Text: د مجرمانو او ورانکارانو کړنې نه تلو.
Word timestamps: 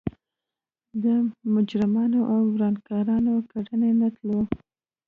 د 1.03 1.05
مجرمانو 1.53 2.19
او 2.33 2.41
ورانکارانو 2.53 3.33
کړنې 3.51 3.91
نه 4.01 4.07
تلو. 4.15 4.41